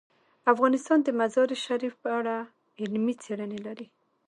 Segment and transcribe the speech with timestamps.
[0.53, 2.35] افغانستان د مزارشریف په اړه
[2.81, 3.87] علمي څېړنې لري.